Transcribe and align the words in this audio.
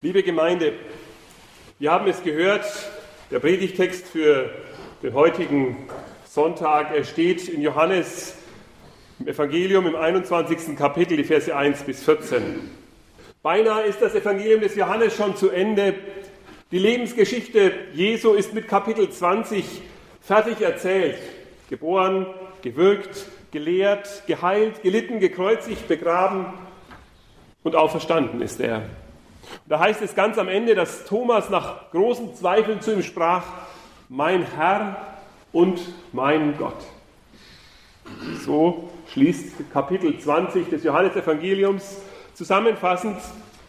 Liebe 0.00 0.22
Gemeinde, 0.22 0.74
wir 1.80 1.90
haben 1.90 2.06
es 2.06 2.22
gehört, 2.22 2.64
der 3.32 3.40
Predigtext 3.40 4.06
für 4.06 4.48
den 5.02 5.12
heutigen 5.12 5.88
Sonntag, 6.24 6.94
er 6.94 7.02
steht 7.02 7.48
in 7.48 7.60
Johannes 7.60 8.36
im 9.18 9.26
Evangelium 9.26 9.88
im 9.88 9.96
21. 9.96 10.76
Kapitel, 10.76 11.16
die 11.16 11.24
Verse 11.24 11.52
1 11.52 11.82
bis 11.82 12.04
14. 12.04 12.70
Beinahe 13.42 13.86
ist 13.86 14.00
das 14.00 14.14
Evangelium 14.14 14.60
des 14.60 14.76
Johannes 14.76 15.16
schon 15.16 15.34
zu 15.34 15.50
Ende. 15.50 15.94
Die 16.70 16.78
Lebensgeschichte 16.78 17.72
Jesu 17.92 18.34
ist 18.34 18.54
mit 18.54 18.68
Kapitel 18.68 19.10
20 19.10 19.64
fertig 20.20 20.60
erzählt. 20.60 21.18
Geboren, 21.68 22.24
gewirkt, 22.62 23.26
gelehrt, 23.50 24.22
geheilt, 24.28 24.80
gelitten, 24.84 25.18
gekreuzigt, 25.18 25.88
begraben 25.88 26.46
und 27.64 27.74
auferstanden 27.74 28.40
ist 28.42 28.60
er. 28.60 28.84
Da 29.66 29.78
heißt 29.78 30.02
es 30.02 30.14
ganz 30.14 30.38
am 30.38 30.48
Ende, 30.48 30.74
dass 30.74 31.04
Thomas 31.04 31.50
nach 31.50 31.90
großen 31.90 32.34
Zweifeln 32.34 32.80
zu 32.80 32.92
ihm 32.92 33.02
sprach, 33.02 33.44
mein 34.08 34.42
Herr 34.56 34.96
und 35.52 35.80
mein 36.12 36.56
Gott. 36.56 36.76
So 38.44 38.90
schließt 39.12 39.70
Kapitel 39.72 40.18
20 40.18 40.70
des 40.70 40.84
Johannesevangeliums 40.84 41.98
zusammenfassend, 42.34 43.18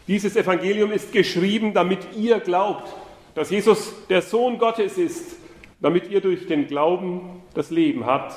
dieses 0.06 0.34
Evangelium 0.34 0.90
ist 0.90 1.12
geschrieben, 1.12 1.72
damit 1.72 2.16
ihr 2.16 2.40
glaubt, 2.40 2.92
dass 3.34 3.50
Jesus 3.50 3.92
der 4.08 4.22
Sohn 4.22 4.58
Gottes 4.58 4.98
ist, 4.98 5.36
damit 5.80 6.10
ihr 6.10 6.20
durch 6.20 6.46
den 6.46 6.66
Glauben 6.66 7.42
das 7.54 7.70
Leben 7.70 8.04
habt 8.06 8.34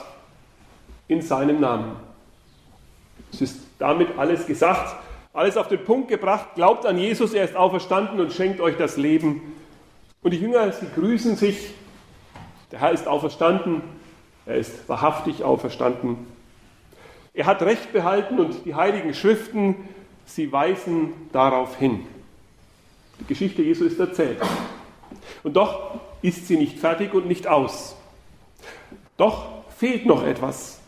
in 1.07 1.21
seinem 1.21 1.59
Namen. 1.59 1.95
Es 3.31 3.41
ist 3.41 3.61
damit 3.79 4.09
alles 4.17 4.45
gesagt. 4.45 5.02
Alles 5.33 5.57
auf 5.57 5.67
den 5.67 5.83
Punkt 5.83 6.09
gebracht. 6.09 6.49
Glaubt 6.53 6.85
an 6.85 6.99
Jesus, 6.99 7.33
er 7.33 7.43
ist 7.43 7.55
auferstanden 7.55 8.19
und 8.19 8.31
schenkt 8.31 8.61
euch 8.61 8.77
das 8.77 8.97
Leben. 8.97 9.41
Und 10.21 10.31
die 10.31 10.39
Jünger, 10.39 10.71
sie 10.71 10.85
grüßen 10.93 11.35
sich. 11.35 11.73
Der 12.71 12.79
Herr 12.79 12.91
ist 12.91 13.07
auferstanden. 13.07 13.81
Er 14.45 14.57
ist 14.57 14.87
wahrhaftig 14.87 15.43
auferstanden. 15.43 16.17
Er 17.33 17.47
hat 17.47 17.63
Recht 17.63 17.91
behalten 17.93 18.39
und 18.39 18.63
die 18.65 18.75
heiligen 18.75 19.15
Schriften, 19.15 19.89
sie 20.25 20.51
weisen 20.51 21.13
darauf 21.31 21.77
hin. 21.77 22.05
Die 23.19 23.25
Geschichte 23.25 23.63
Jesu 23.63 23.85
ist 23.85 23.99
erzählt. 23.99 24.37
Und 25.41 25.55
doch 25.55 25.99
ist 26.21 26.47
sie 26.47 26.57
nicht 26.57 26.77
fertig 26.77 27.13
und 27.13 27.27
nicht 27.27 27.47
aus. 27.47 27.95
Doch 29.17 29.47
fehlt 29.77 30.05
noch 30.05 30.23
etwas. 30.23 30.79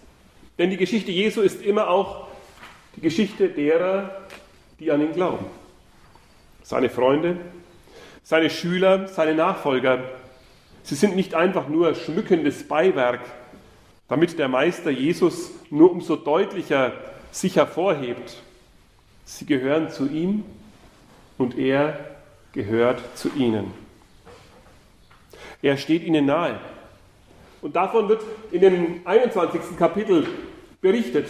Denn 0.59 0.69
die 0.69 0.77
Geschichte 0.77 1.11
Jesu 1.11 1.41
ist 1.41 1.63
immer 1.63 1.89
auch 1.89 2.24
die 2.95 3.01
Geschichte 3.01 3.49
derer, 3.49 4.09
die 4.79 4.91
an 4.91 5.01
ihn 5.01 5.13
glauben. 5.13 5.45
Seine 6.63 6.89
Freunde, 6.89 7.37
seine 8.23 8.49
Schüler, 8.49 9.07
seine 9.07 9.35
Nachfolger. 9.35 10.03
Sie 10.83 10.95
sind 10.95 11.15
nicht 11.15 11.35
einfach 11.35 11.67
nur 11.67 11.95
schmückendes 11.95 12.67
Beiwerk, 12.67 13.21
damit 14.07 14.37
der 14.39 14.47
Meister 14.47 14.91
Jesus 14.91 15.51
nur 15.69 15.91
umso 15.91 16.15
deutlicher 16.15 16.93
sich 17.31 17.55
hervorhebt. 17.55 18.41
Sie 19.25 19.45
gehören 19.45 19.89
zu 19.89 20.07
ihm 20.07 20.43
und 21.37 21.57
er 21.57 22.15
gehört 22.53 23.01
zu 23.17 23.29
ihnen. 23.35 23.73
Er 25.61 25.77
steht 25.77 26.03
ihnen 26.03 26.25
nahe. 26.25 26.59
Und 27.61 27.75
davon 27.75 28.07
wird 28.07 28.21
in 28.51 28.61
dem 28.61 29.01
21. 29.05 29.77
Kapitel 29.77 30.27
berichtet. 30.81 31.27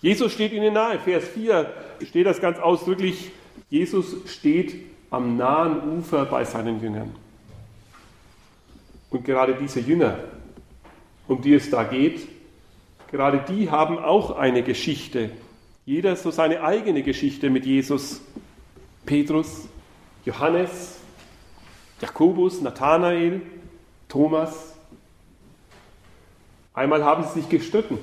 Jesus 0.00 0.32
steht 0.32 0.52
ihnen 0.52 0.74
nahe. 0.74 0.98
Vers 0.98 1.26
4 1.28 1.72
steht 2.06 2.26
das 2.26 2.40
ganz 2.40 2.58
ausdrücklich. 2.58 3.32
Jesus 3.70 4.16
steht 4.26 4.74
am 5.10 5.36
nahen 5.36 5.98
Ufer 5.98 6.24
bei 6.24 6.44
seinen 6.44 6.80
Jüngern. 6.80 7.14
Und 9.10 9.24
gerade 9.24 9.54
diese 9.54 9.80
Jünger, 9.80 10.18
um 11.26 11.40
die 11.40 11.54
es 11.54 11.70
da 11.70 11.82
geht, 11.82 12.28
gerade 13.10 13.44
die 13.48 13.70
haben 13.70 13.98
auch 13.98 14.36
eine 14.36 14.62
Geschichte. 14.62 15.30
Jeder 15.86 16.14
so 16.16 16.30
seine 16.30 16.62
eigene 16.62 17.02
Geschichte 17.02 17.50
mit 17.50 17.64
Jesus. 17.64 18.20
Petrus, 19.06 19.66
Johannes, 20.26 20.98
Jakobus, 22.00 22.60
Nathanael, 22.60 23.40
Thomas. 24.06 24.74
Einmal 26.74 27.02
haben 27.02 27.24
sie 27.24 27.40
sich 27.40 27.48
gestritten. 27.48 27.98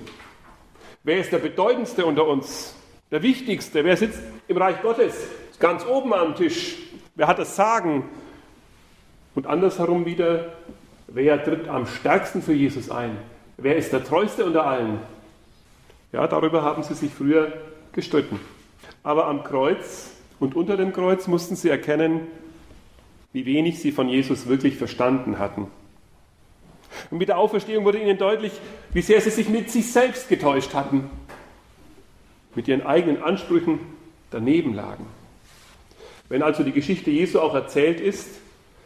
Wer 1.06 1.20
ist 1.20 1.32
der 1.32 1.38
bedeutendste 1.38 2.04
unter 2.04 2.28
uns? 2.28 2.76
Der 3.12 3.22
wichtigste? 3.22 3.84
Wer 3.86 3.96
sitzt 3.96 4.20
im 4.48 4.58
Reich 4.58 4.82
Gottes? 4.82 5.14
Ganz 5.60 5.86
oben 5.86 6.12
am 6.16 6.34
Tisch. 6.34 6.78
Wer 7.14 7.28
hat 7.28 7.38
das 7.38 7.56
Sagen? 7.56 8.06
Und 9.36 9.46
andersherum 9.46 10.08
wieder, 10.08 10.54
wer 11.06 11.44
tritt 11.44 11.68
am 11.68 11.86
stärksten 11.86 12.42
für 12.42 12.54
Jesus 12.54 12.90
ein? 12.90 13.20
Wer 13.58 13.76
ist 13.76 13.94
der 13.94 14.04
treueste 14.04 14.46
unter 14.46 14.66
allen? 14.66 14.98
Ja, 16.12 16.26
darüber 16.26 16.64
haben 16.64 16.82
sie 16.82 16.96
sich 16.96 17.14
früher 17.14 17.54
gestritten. 17.92 18.40
Aber 19.04 19.28
am 19.28 19.44
Kreuz 19.44 20.10
und 20.40 20.56
unter 20.56 20.76
dem 20.76 20.92
Kreuz 20.92 21.28
mussten 21.28 21.56
sie 21.56 21.70
erkennen, 21.70 22.22
wie 23.32 23.46
wenig 23.46 23.80
sie 23.80 23.92
von 23.92 24.10
Jesus 24.10 24.48
wirklich 24.48 24.76
verstanden 24.78 25.38
hatten. 25.38 25.68
Und 27.12 27.18
mit 27.18 27.30
der 27.30 27.38
Auferstehung 27.38 27.86
wurde 27.86 28.00
ihnen 28.00 28.18
deutlich, 28.18 28.54
wie 28.94 29.02
sehr 29.02 29.22
sie 29.22 29.30
sich 29.30 29.50
mit 29.50 29.70
sich 29.70 29.92
selbst 29.92 30.30
getäuscht 30.30 30.74
hatten, 30.74 31.10
mit 32.56 32.68
ihren 32.68 32.86
eigenen 32.86 33.22
Ansprüchen 33.22 33.80
daneben 34.32 34.74
lagen. 34.74 35.06
Wenn 36.30 36.42
also 36.42 36.64
die 36.64 36.72
Geschichte 36.72 37.12
Jesu 37.12 37.40
auch 37.40 37.54
erzählt 37.54 38.00
ist, 38.00 38.28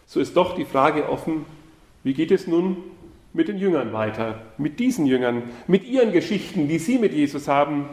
so 0.06 0.20
ist 0.20 0.36
doch 0.36 0.56
die 0.56 0.66
Frage 0.66 1.08
offen, 1.08 1.46
wie 2.04 2.14
geht 2.14 2.32
es 2.32 2.48
nun 2.48 2.78
mit 3.34 3.48
den 3.48 3.58
Jüngern 3.58 3.94
weiter, 3.94 4.42
mit 4.58 4.80
diesen 4.80 5.06
Jüngern, 5.06 5.44
mit 5.68 5.86
ihren 5.86 6.12
Geschichten, 6.12 6.68
die 6.68 6.80
sie 6.80 6.98
mit 6.98 7.14
Jesus 7.14 7.48
haben. 7.48 7.86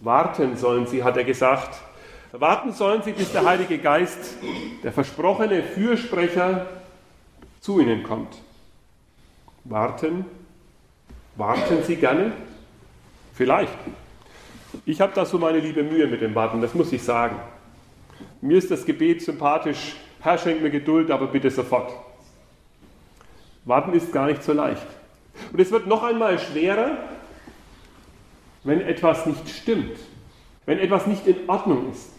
Warten 0.00 0.56
sollen 0.56 0.86
sie, 0.86 1.02
hat 1.02 1.16
er 1.16 1.24
gesagt. 1.24 1.80
Warten 2.32 2.72
sollen 2.72 3.02
sie, 3.02 3.12
bis 3.12 3.32
der 3.32 3.44
Heilige 3.44 3.78
Geist, 3.78 4.36
der 4.82 4.92
versprochene 4.92 5.62
Fürsprecher, 5.62 6.66
zu 7.60 7.80
ihnen 7.80 8.02
kommt. 8.02 8.36
Warten? 9.68 10.24
Warten 11.36 11.82
Sie 11.86 11.96
gerne? 11.96 12.32
Vielleicht. 13.34 13.76
Ich 14.86 15.00
habe 15.00 15.12
da 15.14 15.26
so 15.26 15.38
meine 15.38 15.60
liebe 15.60 15.82
Mühe 15.82 16.06
mit 16.06 16.22
dem 16.22 16.34
Warten, 16.34 16.62
das 16.62 16.74
muss 16.74 16.92
ich 16.92 17.02
sagen. 17.02 17.36
Mir 18.40 18.56
ist 18.56 18.70
das 18.70 18.86
Gebet 18.86 19.22
sympathisch, 19.22 19.96
Herr, 20.20 20.38
schenk 20.38 20.62
mir 20.62 20.70
Geduld, 20.70 21.10
aber 21.10 21.26
bitte 21.26 21.50
sofort. 21.50 21.92
Warten 23.66 23.92
ist 23.92 24.10
gar 24.12 24.26
nicht 24.26 24.42
so 24.42 24.52
leicht. 24.52 24.86
Und 25.52 25.60
es 25.60 25.70
wird 25.70 25.86
noch 25.86 26.02
einmal 26.02 26.38
schwerer, 26.38 26.96
wenn 28.64 28.80
etwas 28.80 29.26
nicht 29.26 29.48
stimmt, 29.50 29.98
wenn 30.64 30.78
etwas 30.78 31.06
nicht 31.06 31.26
in 31.26 31.48
Ordnung 31.48 31.92
ist. 31.92 32.10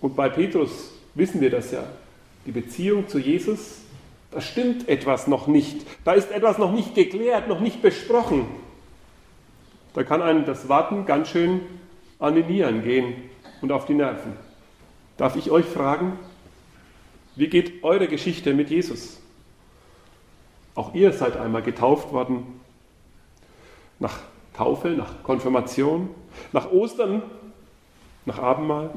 Und 0.00 0.16
bei 0.16 0.30
Petrus 0.30 0.92
wissen 1.14 1.40
wir 1.40 1.50
das 1.50 1.70
ja. 1.70 1.84
Die 2.46 2.52
Beziehung 2.52 3.06
zu 3.06 3.18
Jesus 3.18 3.82
da 4.30 4.40
stimmt 4.40 4.88
etwas 4.88 5.26
noch 5.26 5.46
nicht. 5.46 5.86
Da 6.04 6.12
ist 6.12 6.30
etwas 6.30 6.58
noch 6.58 6.72
nicht 6.72 6.94
geklärt, 6.94 7.48
noch 7.48 7.60
nicht 7.60 7.82
besprochen. 7.82 8.46
Da 9.94 10.04
kann 10.04 10.22
einem 10.22 10.44
das 10.44 10.68
Warten 10.68 11.04
ganz 11.04 11.28
schön 11.28 11.62
an 12.18 12.34
die 12.34 12.44
Nieren 12.44 12.82
gehen 12.82 13.14
und 13.60 13.72
auf 13.72 13.86
die 13.86 13.94
Nerven. 13.94 14.34
Darf 15.16 15.36
ich 15.36 15.50
euch 15.50 15.66
fragen, 15.66 16.18
wie 17.34 17.48
geht 17.48 17.82
eure 17.82 18.06
Geschichte 18.06 18.54
mit 18.54 18.70
Jesus? 18.70 19.20
Auch 20.74 20.94
ihr 20.94 21.12
seid 21.12 21.36
einmal 21.36 21.62
getauft 21.62 22.12
worden. 22.12 22.60
Nach 23.98 24.20
Taufe, 24.54 24.88
nach 24.88 25.22
Konfirmation, 25.22 26.10
nach 26.52 26.70
Ostern, 26.70 27.22
nach 28.24 28.38
Abendmahl. 28.38 28.90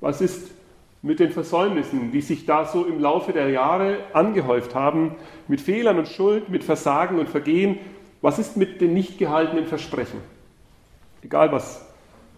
Was 0.00 0.20
ist 0.20 0.50
mit 1.02 1.20
den 1.20 1.30
Versäumnissen, 1.30 2.10
die 2.10 2.20
sich 2.20 2.44
da 2.44 2.64
so 2.64 2.84
im 2.84 3.00
Laufe 3.00 3.32
der 3.32 3.50
Jahre 3.50 3.98
angehäuft 4.12 4.74
haben, 4.74 5.14
mit 5.46 5.60
Fehlern 5.60 5.98
und 5.98 6.08
Schuld, 6.08 6.48
mit 6.48 6.64
Versagen 6.64 7.18
und 7.18 7.28
Vergehen. 7.28 7.78
Was 8.20 8.38
ist 8.38 8.56
mit 8.56 8.80
den 8.80 8.94
nicht 8.94 9.18
gehaltenen 9.18 9.66
Versprechen? 9.66 10.20
Egal, 11.22 11.52
was 11.52 11.86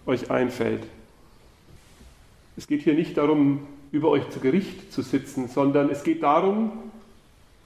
euch 0.07 0.31
einfällt. 0.31 0.83
Es 2.57 2.67
geht 2.67 2.83
hier 2.83 2.95
nicht 2.95 3.17
darum, 3.17 3.67
über 3.93 4.09
euch 4.09 4.29
zu 4.31 4.41
Gericht 4.41 4.93
zu 4.93 5.03
sitzen, 5.03 5.49
sondern 5.49 5.91
es 5.91 6.05
geht 6.05 6.23
darum, 6.23 6.73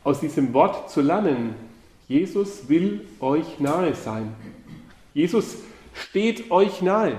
aus 0.05 0.21
diesem 0.21 0.53
Wort 0.53 0.91
zu 0.91 1.01
lernen. 1.01 1.55
Jesus 2.07 2.69
will 2.69 3.07
euch 3.21 3.59
nahe 3.59 3.95
sein. 3.95 4.35
Jesus 5.15 5.57
steht 5.95 6.51
euch 6.51 6.83
nahe. 6.83 7.17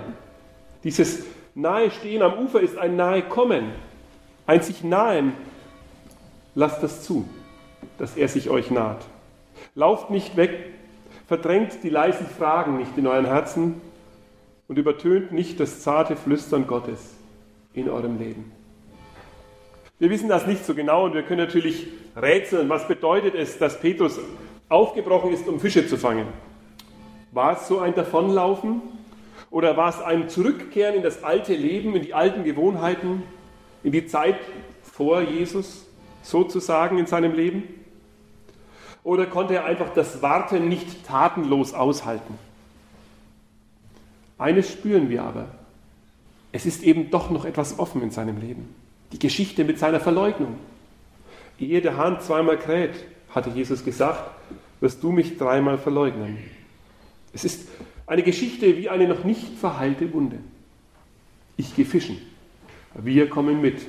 Dieses 0.84 1.24
Nahe 1.56 1.90
stehen 1.90 2.22
am 2.22 2.38
Ufer 2.38 2.60
ist 2.60 2.78
ein 2.78 2.98
nahe 2.98 3.22
kommen, 3.22 3.72
ein 4.46 4.62
sich 4.62 4.84
nahen. 4.84 5.34
Lasst 6.54 6.84
das 6.84 7.04
zu, 7.04 7.28
dass 7.98 8.18
er 8.18 8.28
sich 8.28 8.50
euch 8.50 8.72
naht. 8.72 9.06
Lauft 9.74 10.10
nicht 10.10 10.36
weg, 10.36 10.52
verdrängt 11.28 11.82
die 11.82 11.90
leisen 11.90 12.28
Fragen 12.28 12.78
nicht 12.78 12.98
in 12.98 13.08
euren 13.08 13.26
Herzen 13.26 13.82
und 14.68 14.78
übertönt 14.78 15.32
nicht 15.32 15.60
das 15.60 15.82
zarte 15.82 16.18
Flüstern 16.18 16.68
Gottes. 16.68 17.16
in 17.74 17.90
eurem 17.90 18.18
Leben? 18.18 18.52
Wir 20.00 20.10
wissen 20.10 20.30
das 20.30 20.48
nicht 20.48 20.66
so 20.66 20.74
genau 20.74 21.06
und 21.06 21.14
wir 21.14 21.24
können 21.24 21.42
natürlich 21.42 21.88
rätseln, 22.16 22.70
was 22.70 22.88
bedeutet 22.88 23.36
es, 23.36 23.58
dass 23.58 23.80
Petrus 23.80 24.20
aufgebrochen 24.68 25.32
ist, 25.32 25.48
um 25.48 25.60
Fische 25.60 25.88
zu 25.88 25.98
fangen. 25.98 26.28
War 27.32 27.54
es 27.54 27.68
so 27.68 27.80
ein 27.80 27.94
Davonlaufen 27.94 28.82
oder 29.56 29.78
war 29.78 29.88
es 29.88 30.02
ein 30.02 30.28
Zurückkehren 30.28 30.96
in 30.96 31.02
das 31.02 31.24
alte 31.24 31.56
Leben, 31.56 31.96
in 31.96 32.02
die 32.02 32.14
alten 32.14 32.44
Gewohnheiten, 32.44 33.24
in 33.84 33.94
die 33.94 34.06
Zeit 34.06 34.36
vor 34.84 35.22
Jesus 35.22 35.86
sozusagen 36.24 36.98
in 36.98 37.06
seinem 37.06 37.34
Leben? 37.34 37.64
Oder 39.06 39.28
konnte 39.28 39.54
er 39.54 39.64
einfach 39.64 39.94
das 39.94 40.22
Warten 40.22 40.68
nicht 40.68 41.08
tatenlos 41.08 41.74
aushalten? 41.74 42.38
Eines 44.38 44.70
spüren 44.70 45.10
wir 45.10 45.24
aber. 45.24 45.48
Es 46.52 46.66
ist 46.66 46.84
eben 46.84 47.10
doch 47.10 47.30
noch 47.30 47.46
etwas 47.46 47.80
offen 47.80 48.02
in 48.02 48.12
seinem 48.12 48.42
Leben. 48.42 48.76
Die 49.14 49.20
Geschichte 49.20 49.64
mit 49.64 49.80
seiner 49.80 50.02
Verleugnung. 50.02 50.56
Ehe 51.60 51.80
der 51.80 51.96
Hahn 51.96 52.20
zweimal 52.20 52.60
kräht, 52.60 53.06
hatte 53.30 53.52
Jesus 53.52 53.86
gesagt, 53.86 54.32
wirst 54.82 55.02
du 55.02 55.14
mich 55.14 55.38
dreimal 55.38 55.78
verleugnen. 55.78 56.40
Es 57.32 57.46
ist 57.46 57.70
eine 58.08 58.24
Geschichte 58.24 58.78
wie 58.78 58.90
eine 58.90 59.08
noch 59.08 59.24
nicht 59.24 59.58
verheilte 59.58 60.12
Wunde. 60.14 60.40
Ich 61.58 61.76
gehe 61.76 61.86
fischen. 61.86 62.18
Wir 62.94 63.30
kommen 63.30 63.62
mit. 63.62 63.82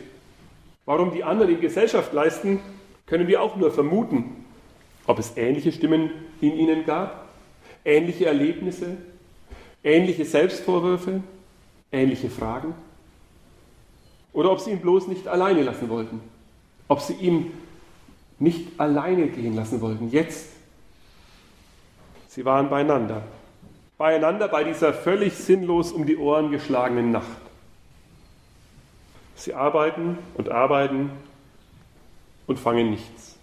Warum 0.84 1.12
die 1.12 1.24
anderen 1.24 1.54
in 1.54 1.60
Gesellschaft 1.60 2.12
leisten, 2.12 2.60
können 3.06 3.28
wir 3.28 3.42
auch 3.42 3.56
nur 3.56 3.70
vermuten. 3.70 4.44
Ob 5.06 5.18
es 5.18 5.36
ähnliche 5.36 5.72
Stimmen 5.72 6.10
in 6.40 6.52
ihnen 6.52 6.84
gab, 6.84 7.28
ähnliche 7.84 8.26
Erlebnisse, 8.26 8.96
ähnliche 9.84 10.24
Selbstvorwürfe, 10.24 11.22
ähnliche 11.92 12.30
Fragen. 12.30 12.74
Oder 14.32 14.50
ob 14.52 14.60
sie 14.60 14.72
ihn 14.72 14.80
bloß 14.80 15.08
nicht 15.08 15.28
alleine 15.28 15.62
lassen 15.62 15.88
wollten. 15.88 16.20
Ob 16.88 17.00
sie 17.00 17.14
ihm 17.14 17.52
nicht 18.38 18.78
alleine 18.78 19.28
gehen 19.28 19.54
lassen 19.54 19.80
wollten. 19.80 20.10
Jetzt. 20.10 20.50
Sie 22.28 22.44
waren 22.44 22.68
beieinander. 22.68 23.22
Beieinander 23.98 24.48
bei 24.48 24.62
dieser 24.62 24.92
völlig 24.92 25.34
sinnlos 25.34 25.90
um 25.90 26.04
die 26.04 26.18
Ohren 26.18 26.50
geschlagenen 26.50 27.12
Nacht. 27.12 27.40
Sie 29.34 29.54
arbeiten 29.54 30.18
und 30.34 30.50
arbeiten 30.50 31.10
und 32.46 32.58
fangen 32.58 32.90
nichts. 32.90 33.36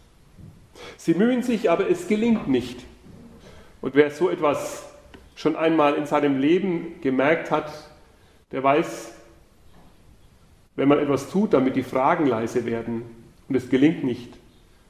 Sie 0.97 1.15
mühen 1.15 1.41
sich, 1.41 1.71
aber 1.71 1.89
es 1.89 2.07
gelingt 2.07 2.47
nicht. 2.47 2.83
Und 3.81 3.95
wer 3.95 4.11
so 4.11 4.29
etwas 4.29 4.87
schon 5.35 5.55
einmal 5.55 5.95
in 5.95 6.05
seinem 6.05 6.39
Leben 6.39 7.01
gemerkt 7.01 7.49
hat, 7.49 7.71
der 8.51 8.63
weiß, 8.63 9.11
wenn 10.75 10.87
man 10.87 10.99
etwas 10.99 11.29
tut, 11.29 11.53
damit 11.53 11.75
die 11.75 11.83
Fragen 11.83 12.27
leise 12.27 12.65
werden 12.65 13.03
und 13.49 13.55
es 13.55 13.69
gelingt 13.69 14.03
nicht, 14.03 14.29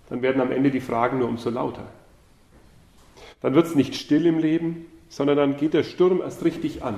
dann 0.09 0.21
werden 0.21 0.42
am 0.42 0.51
Ende 0.51 0.71
die 0.71 0.81
Fragen 0.81 1.19
nur 1.19 1.30
umso 1.30 1.50
lauter. 1.50 1.88
Dann 3.42 3.56
wird 3.56 3.68
es 3.68 3.75
nicht 3.75 3.95
still 3.95 4.25
im 4.25 4.39
Leben, 4.39 4.86
sondern 5.13 5.38
dann 5.38 5.57
geht 5.57 5.75
der 5.75 5.83
Sturm 5.83 6.21
erst 6.21 6.44
richtig 6.44 6.83
an. 6.83 6.95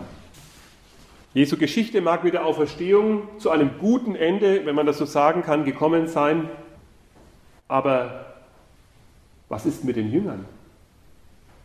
Jesu 1.34 1.58
Geschichte 1.58 2.00
mag 2.00 2.24
mit 2.24 2.34
der 2.34 2.46
Auferstehung 2.46 3.28
zu 3.40 3.50
einem 3.50 3.72
guten 3.78 4.16
Ende, 4.16 4.66
wenn 4.66 4.74
man 4.74 4.86
das 4.86 4.98
so 4.98 5.06
sagen 5.06 5.44
kann, 5.44 5.66
gekommen 5.66 6.08
sein. 6.08 6.50
Aber 7.68 8.38
was 9.50 9.66
ist 9.66 9.84
mit 9.84 9.98
den 9.98 10.14
Jüngern? 10.14 10.46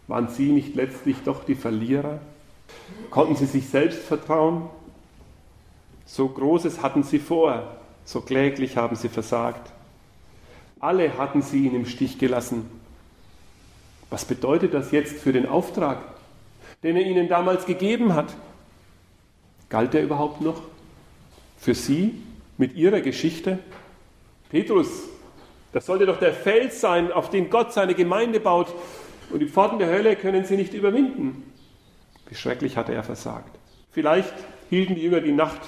Waren 0.09 0.27
sie 0.27 0.51
nicht 0.51 0.75
letztlich 0.75 1.19
doch 1.25 1.45
die 1.45 1.55
Verlierer? 1.55 2.19
Konnten 3.11 3.37
sie 3.37 3.47
sich 3.47 3.69
selbst 3.69 4.01
vertrauen? 4.03 4.69
So 6.05 6.27
Großes 6.29 6.83
hatten 6.83 7.05
sie 7.05 7.21
vor, 7.21 7.77
so 8.05 8.23
kläglich 8.23 8.77
haben 8.77 8.97
sie 8.97 9.09
versagt. 9.09 9.71
Alle 10.81 11.17
hatten 11.17 11.43
sie 11.43 11.67
ihn 11.67 11.77
im 11.77 11.87
Stich 11.87 12.19
gelassen. 12.19 12.69
Was 14.09 14.25
bedeutet 14.25 14.75
das 14.75 14.91
jetzt 14.91 15.21
für 15.21 15.33
den 15.33 15.47
Auftrag, 15.47 15.99
den 16.83 16.97
er 16.97 17.07
ihnen 17.07 17.29
damals 17.29 17.67
gegeben 17.67 18.15
hat? 18.15 18.35
Galt 19.69 19.95
er 19.95 20.03
überhaupt 20.03 20.41
noch 20.41 20.63
für 21.59 21.75
sie 21.75 22.23
mit 22.59 22.75
ihrer 22.75 23.01
Geschichte? 23.01 23.59
Petrus, 24.51 25.09
das 25.73 25.87
sollte 25.87 26.07
doch 26.07 26.19
der 26.19 26.35
Fels 26.35 26.81
sein, 26.81 27.13
auf 27.13 27.31
den 27.31 27.51
Gott 27.51 27.73
seine 27.73 27.95
Gemeinde 27.95 28.41
baut. 28.41 28.69
Und 29.31 29.39
die 29.41 29.47
Pforten 29.47 29.79
der 29.79 29.89
Hölle 29.89 30.17
können 30.17 30.45
sie 30.45 30.57
nicht 30.57 30.75
überwinden. 30.75 31.53
Wie 32.29 32.35
schrecklich 32.35 32.77
hatte 32.77 32.93
er 32.93 33.05
versagt. 33.05 33.57
Vielleicht 33.93 34.35
hielten 34.71 34.97
die 34.97 35.03
Jünger 35.03 35.21
die 35.21 35.33
Nacht 35.33 35.61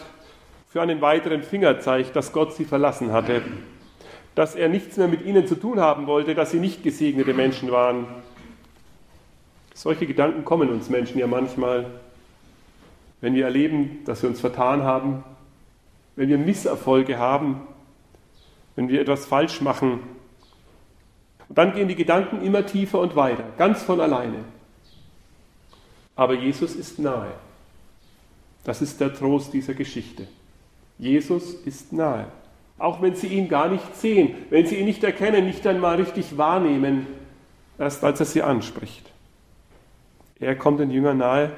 für 0.69 0.83
einen 0.83 1.01
weiteren 1.01 1.43
Fingerzeig, 1.43 2.13
dass 2.13 2.33
Gott 2.33 2.55
sie 2.55 2.65
verlassen 2.65 3.13
hatte, 3.13 3.43
dass 4.35 4.55
er 4.55 4.69
nichts 4.69 4.97
mehr 4.97 5.09
mit 5.09 5.25
ihnen 5.25 5.47
zu 5.47 5.55
tun 5.55 5.79
haben 5.79 6.07
wollte, 6.07 6.35
dass 6.35 6.51
sie 6.51 6.59
nicht 6.59 6.83
gesegnete 6.83 7.35
Menschen 7.35 7.71
waren. 7.71 8.07
Solche 9.83 10.07
Gedanken 10.07 10.45
kommen 10.45 10.71
uns 10.71 10.89
Menschen 10.91 11.19
ja 11.19 11.27
manchmal, 11.27 11.87
wenn 13.21 13.35
wir 13.35 13.47
erleben, 13.47 13.99
dass 14.05 14.23
wir 14.23 14.29
uns 14.29 14.39
vertan 14.39 14.85
haben, 14.85 15.25
wenn 16.15 16.29
wir 16.29 16.39
Misserfolge 16.39 17.19
haben, 17.19 17.63
wenn 18.77 18.89
wir 18.89 19.01
etwas 19.01 19.27
falsch 19.27 19.61
machen. 19.61 19.99
Und 21.49 21.59
dann 21.59 21.75
gehen 21.75 21.89
die 21.89 21.97
Gedanken 21.97 22.43
immer 22.43 22.65
tiefer 22.65 23.01
und 23.01 23.17
weiter, 23.17 23.43
ganz 23.59 23.83
von 23.83 24.01
alleine. 24.01 24.45
Aber 26.15 26.35
Jesus 26.35 26.77
ist 26.77 27.01
nahe. 27.01 27.33
Das 28.63 28.83
ist 28.83 29.01
der 29.01 29.13
Trost 29.13 29.53
dieser 29.53 29.75
Geschichte. 29.75 30.29
Jesus 30.97 31.55
ist 31.55 31.93
nahe. 31.93 32.29
Auch 32.79 33.03
wenn 33.03 33.17
sie 33.17 33.27
ihn 33.27 33.49
gar 33.49 33.69
nicht 33.69 33.97
sehen, 33.97 34.37
wenn 34.49 34.65
sie 34.65 34.77
ihn 34.77 34.85
nicht 34.85 35.03
erkennen, 35.03 35.45
nicht 35.45 35.67
einmal 35.67 35.97
richtig 35.97 36.39
wahrnehmen, 36.39 37.09
erst 37.81 38.05
als 38.05 38.21
er 38.21 38.27
sie 38.27 38.43
anspricht. 38.43 39.13
Er 40.43 40.57
kommt 40.57 40.81
den 40.81 40.91
Jüngern 40.91 41.19
nahe, 41.19 41.53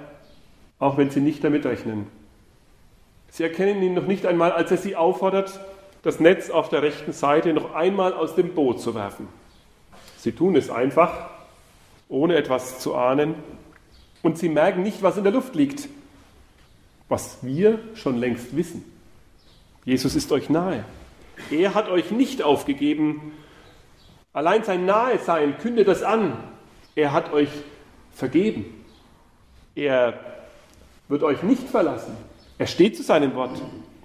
auch 0.78 0.98
wenn 0.98 1.08
sie 1.08 1.20
nicht 1.20 1.42
damit 1.42 1.64
rechnen. 1.64 2.06
Sie 3.30 3.42
erkennen 3.42 3.82
ihn 3.82 3.94
noch 3.94 4.06
nicht 4.06 4.26
einmal, 4.26 4.52
als 4.52 4.70
er 4.70 4.76
sie 4.76 4.94
auffordert, 4.94 5.58
das 6.02 6.20
Netz 6.20 6.50
auf 6.50 6.68
der 6.68 6.82
rechten 6.82 7.12
Seite 7.12 7.54
noch 7.54 7.74
einmal 7.74 8.12
aus 8.12 8.34
dem 8.34 8.54
Boot 8.54 8.82
zu 8.82 8.94
werfen. 8.94 9.26
Sie 10.18 10.32
tun 10.32 10.54
es 10.54 10.68
einfach, 10.68 11.30
ohne 12.10 12.36
etwas 12.36 12.78
zu 12.78 12.94
ahnen, 12.94 13.34
und 14.22 14.36
sie 14.36 14.50
merken 14.50 14.82
nicht, 14.82 15.02
was 15.02 15.16
in 15.16 15.24
der 15.24 15.32
Luft 15.32 15.54
liegt, 15.54 15.88
was 17.08 17.38
wir 17.40 17.78
schon 17.94 18.18
längst 18.18 18.54
wissen. 18.54 18.84
Jesus 19.86 20.14
ist 20.14 20.30
euch 20.30 20.50
nahe. 20.50 20.84
Er 21.50 21.74
hat 21.74 21.88
euch 21.88 22.10
nicht 22.10 22.42
aufgegeben. 22.42 23.32
Allein 24.34 24.62
sein 24.62 24.84
Nahesein 24.84 25.56
kündet 25.56 25.88
das 25.88 26.02
an. 26.02 26.36
Er 26.94 27.12
hat 27.12 27.32
euch 27.32 27.48
vergeben. 28.14 28.64
Er 29.74 30.18
wird 31.08 31.22
euch 31.22 31.42
nicht 31.42 31.68
verlassen. 31.68 32.16
Er 32.58 32.66
steht 32.66 32.96
zu 32.96 33.02
seinem 33.02 33.34
Wort, 33.34 33.60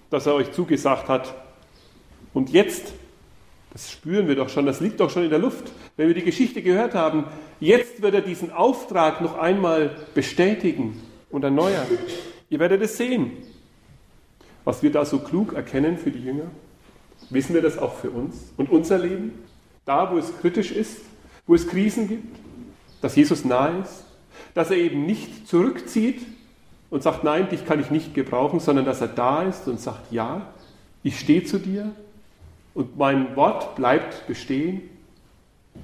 das 0.10 0.26
er 0.26 0.34
euch 0.34 0.52
zugesagt 0.52 1.08
hat. 1.08 1.34
Und 2.34 2.50
jetzt, 2.50 2.94
das 3.72 3.92
spüren 3.92 4.28
wir 4.28 4.36
doch 4.36 4.50
schon, 4.50 4.66
das 4.66 4.80
liegt 4.80 5.00
doch 5.00 5.10
schon 5.10 5.24
in 5.24 5.30
der 5.30 5.40
Luft, 5.40 5.72
wenn 5.98 6.08
wir 6.08 6.16
die 6.16 6.24
Geschichte 6.24 6.62
gehört 6.62 6.96
haben, 6.96 7.26
jetzt 7.60 8.02
wird 8.02 8.16
er 8.16 8.22
diesen 8.22 8.52
Auftrag 8.52 9.22
noch 9.22 9.38
einmal 9.38 9.96
bestätigen 10.16 11.02
und 11.30 11.44
erneuern. 11.44 11.88
Ihr 12.50 12.60
werdet 12.60 12.82
es 12.82 12.98
sehen 12.98 13.38
was 14.70 14.84
wir 14.84 14.92
da 14.92 15.04
so 15.04 15.18
klug 15.18 15.54
erkennen 15.54 15.98
für 15.98 16.12
die 16.12 16.24
Jünger? 16.24 16.52
Wissen 17.32 17.56
wir 17.56 17.62
das 17.64 17.80
auch 17.80 17.96
für 17.96 18.12
uns 18.12 18.54
und 18.56 18.70
unser 18.70 19.00
Leben? 19.00 19.34
Da, 19.84 20.12
wo 20.12 20.18
es 20.20 20.38
kritisch 20.42 20.72
ist, 20.72 20.98
wo 21.48 21.56
es 21.56 21.68
Krisen 21.68 22.08
gibt, 22.08 22.38
dass 23.02 23.16
Jesus 23.16 23.46
nahe 23.46 23.80
ist, 23.82 24.04
dass 24.54 24.72
er 24.72 24.78
eben 24.78 25.06
nicht 25.06 25.48
zurückzieht 25.48 26.22
und 26.90 27.04
sagt, 27.04 27.24
nein, 27.24 27.50
dich 27.50 27.66
kann 27.66 27.80
ich 27.80 27.92
nicht 27.92 28.14
gebrauchen, 28.14 28.60
sondern 28.60 28.86
dass 28.86 29.02
er 29.02 29.08
da 29.08 29.44
ist 29.44 29.68
und 29.68 29.80
sagt, 29.80 30.12
ja, 30.12 30.48
ich 31.04 31.20
stehe 31.20 31.44
zu 31.44 31.60
dir 31.60 31.92
und 32.74 32.98
mein 32.98 33.36
Wort 33.36 33.76
bleibt 33.76 34.28
bestehen. 34.28 34.82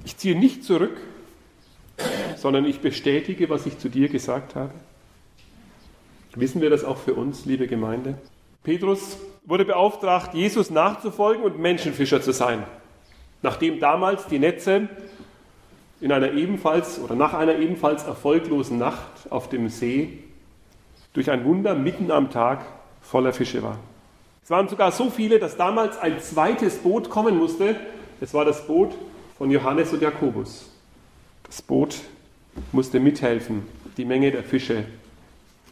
Ich 0.04 0.16
ziehe 0.16 0.38
nicht 0.38 0.64
zurück, 0.64 0.96
sondern 2.36 2.64
ich 2.64 2.80
bestätige, 2.80 3.48
was 3.48 3.66
ich 3.66 3.78
zu 3.78 3.88
dir 3.88 4.08
gesagt 4.08 4.54
habe. 4.54 4.72
Wissen 6.34 6.60
wir 6.60 6.68
das 6.68 6.84
auch 6.84 6.98
für 6.98 7.14
uns, 7.14 7.46
liebe 7.46 7.66
Gemeinde? 7.66 8.18
Petrus 8.62 9.16
wurde 9.46 9.64
beauftragt, 9.64 10.34
Jesus 10.34 10.70
nachzufolgen 10.70 11.42
und 11.44 11.58
Menschenfischer 11.58 12.20
zu 12.20 12.32
sein. 12.32 12.64
Nachdem 13.40 13.80
damals 13.80 14.26
die 14.26 14.38
Netze 14.38 14.88
in 16.06 16.12
einer 16.12 16.34
ebenfalls 16.34 17.00
oder 17.00 17.16
nach 17.16 17.34
einer 17.34 17.56
ebenfalls 17.56 18.04
erfolglosen 18.04 18.78
Nacht 18.78 19.10
auf 19.28 19.48
dem 19.48 19.68
See 19.68 20.20
durch 21.14 21.32
ein 21.32 21.44
Wunder 21.44 21.74
mitten 21.74 22.12
am 22.12 22.30
Tag 22.30 22.64
voller 23.00 23.32
Fische 23.32 23.60
waren. 23.60 23.80
Es 24.44 24.50
waren 24.50 24.68
sogar 24.68 24.92
so 24.92 25.10
viele, 25.10 25.40
dass 25.40 25.56
damals 25.56 25.98
ein 25.98 26.20
zweites 26.20 26.76
Boot 26.76 27.10
kommen 27.10 27.36
musste. 27.36 27.74
Es 28.20 28.32
war 28.34 28.44
das 28.44 28.68
Boot 28.68 28.94
von 29.36 29.50
Johannes 29.50 29.92
und 29.92 30.00
Jakobus. 30.00 30.70
Das 31.42 31.60
Boot 31.60 31.96
musste 32.70 33.00
mithelfen. 33.00 33.66
Die 33.96 34.04
Menge 34.04 34.30
der 34.30 34.44
Fische 34.44 34.84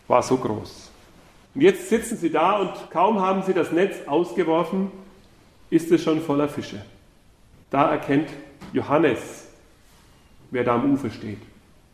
war 0.08 0.24
so 0.24 0.36
groß. 0.36 0.90
Und 1.54 1.60
jetzt 1.60 1.88
sitzen 1.88 2.16
sie 2.16 2.30
da 2.30 2.58
und 2.58 2.72
kaum 2.90 3.20
haben 3.20 3.44
sie 3.44 3.54
das 3.54 3.70
Netz 3.70 4.08
ausgeworfen, 4.08 4.90
ist 5.70 5.92
es 5.92 6.02
schon 6.02 6.20
voller 6.20 6.48
Fische. 6.48 6.84
Da 7.70 7.88
erkennt 7.92 8.30
Johannes, 8.72 9.43
wer 10.54 10.62
da 10.62 10.76
am 10.76 10.92
Ufer 10.92 11.10
steht. 11.10 11.40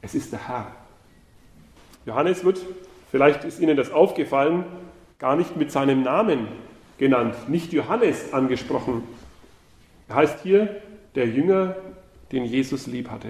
Es 0.03 0.15
ist 0.15 0.33
der 0.33 0.47
Herr. 0.47 0.71
Johannes 2.05 2.45
wird, 2.45 2.61
vielleicht 3.11 3.43
ist 3.45 3.59
Ihnen 3.59 3.75
das 3.75 3.91
aufgefallen, 3.91 4.65
gar 5.19 5.35
nicht 5.35 5.57
mit 5.57 5.73
seinem 5.73 6.03
Namen 6.03 6.47
genannt, 6.99 7.49
nicht 7.49 7.73
Johannes 7.73 8.35
angesprochen. 8.35 9.03
Er 10.09 10.17
heißt 10.17 10.41
hier 10.43 10.77
der 11.15 11.27
Jünger, 11.27 11.75
den 12.33 12.45
Jesus 12.45 12.87
lieb 12.87 13.11
hatte. 13.11 13.29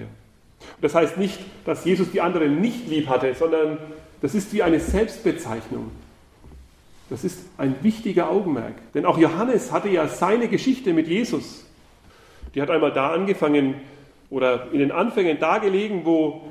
Das 0.81 0.95
heißt 0.95 1.17
nicht, 1.17 1.39
dass 1.65 1.85
Jesus 1.85 2.11
die 2.11 2.19
anderen 2.19 2.59
nicht 2.59 2.89
lieb 2.89 3.07
hatte, 3.07 3.33
sondern 3.33 3.77
das 4.21 4.35
ist 4.35 4.51
wie 4.51 4.63
eine 4.63 4.81
Selbstbezeichnung. 4.81 5.91
Das 7.09 7.23
ist 7.23 7.39
ein 7.57 7.75
wichtiger 7.81 8.29
Augenmerk. 8.29 8.75
Denn 8.93 9.05
auch 9.05 9.17
Johannes 9.17 9.71
hatte 9.71 9.87
ja 9.87 10.09
seine 10.09 10.49
Geschichte 10.49 10.93
mit 10.93 11.07
Jesus. 11.07 11.65
Die 12.53 12.61
hat 12.61 12.69
einmal 12.69 12.91
da 12.91 13.13
angefangen 13.13 13.75
oder 14.31 14.67
in 14.71 14.79
den 14.79 14.91
Anfängen 14.91 15.37
da 15.39 15.59
gelegen, 15.59 16.01
wo 16.03 16.41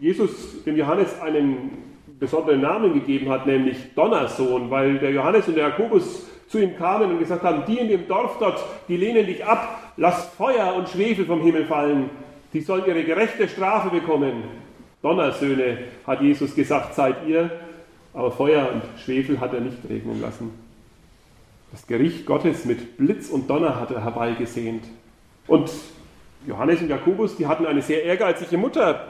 Jesus 0.00 0.64
dem 0.64 0.76
Johannes 0.76 1.20
einen 1.20 1.70
besonderen 2.18 2.62
Namen 2.62 2.94
gegeben 2.94 3.28
hat, 3.28 3.46
nämlich 3.46 3.94
Donnersohn, 3.94 4.70
weil 4.70 4.98
der 4.98 5.12
Johannes 5.12 5.46
und 5.46 5.54
der 5.54 5.68
Jakobus 5.68 6.26
zu 6.48 6.58
ihm 6.58 6.76
kamen 6.76 7.10
und 7.10 7.18
gesagt 7.20 7.44
haben, 7.44 7.62
die 7.68 7.78
in 7.78 7.88
dem 7.88 8.08
Dorf 8.08 8.38
dort, 8.40 8.64
die 8.88 8.96
lehnen 8.96 9.26
dich 9.26 9.44
ab, 9.44 9.92
lass 9.96 10.26
Feuer 10.36 10.74
und 10.74 10.88
Schwefel 10.88 11.26
vom 11.26 11.42
Himmel 11.42 11.66
fallen, 11.66 12.10
die 12.52 12.60
sollen 12.60 12.84
ihre 12.86 13.04
gerechte 13.04 13.48
Strafe 13.48 13.90
bekommen. 13.90 14.42
Donnersöhne, 15.02 15.78
hat 16.06 16.20
Jesus 16.20 16.54
gesagt, 16.54 16.94
seid 16.94 17.26
ihr, 17.26 17.50
aber 18.12 18.32
Feuer 18.32 18.68
und 18.72 18.82
Schwefel 19.04 19.40
hat 19.40 19.54
er 19.54 19.60
nicht 19.60 19.78
regnen 19.88 20.20
lassen. 20.20 20.50
Das 21.70 21.86
Gericht 21.86 22.26
Gottes 22.26 22.64
mit 22.64 22.96
Blitz 22.96 23.28
und 23.28 23.48
Donner 23.48 23.78
hat 23.78 23.92
er 23.92 24.02
herbeigesehnt. 24.02 24.84
Und 25.46 25.70
Johannes 26.46 26.80
und 26.80 26.88
Jakobus, 26.88 27.36
die 27.36 27.46
hatten 27.46 27.66
eine 27.66 27.82
sehr 27.82 28.04
ehrgeizige 28.04 28.56
Mutter. 28.56 29.04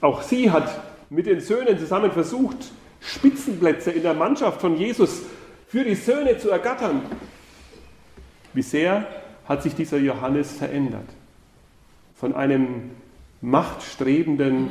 Auch 0.00 0.22
sie 0.22 0.50
hat 0.50 0.80
mit 1.08 1.26
den 1.26 1.40
Söhnen 1.40 1.78
zusammen 1.78 2.12
versucht, 2.12 2.56
Spitzenplätze 3.00 3.90
in 3.90 4.02
der 4.02 4.14
Mannschaft 4.14 4.60
von 4.60 4.76
Jesus 4.76 5.22
für 5.68 5.84
die 5.84 5.94
Söhne 5.94 6.38
zu 6.38 6.50
ergattern. 6.50 7.02
Wie 8.52 8.62
sehr 8.62 9.06
hat 9.46 9.62
sich 9.62 9.74
dieser 9.74 9.98
Johannes 9.98 10.52
verändert? 10.52 11.08
Von 12.14 12.34
einem 12.34 12.90
machtstrebenden, 13.40 14.70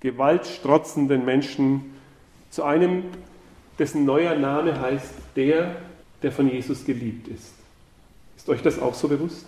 gewaltstrotzenden 0.00 1.24
Menschen 1.24 1.94
zu 2.50 2.64
einem, 2.64 3.04
dessen 3.78 4.04
neuer 4.04 4.34
Name 4.36 4.80
heißt 4.80 5.14
der, 5.36 5.76
der 6.22 6.32
von 6.32 6.50
Jesus 6.50 6.84
geliebt 6.84 7.28
ist. 7.28 7.54
Ist 8.36 8.48
euch 8.48 8.62
das 8.62 8.78
auch 8.78 8.94
so 8.94 9.08
bewusst? 9.08 9.46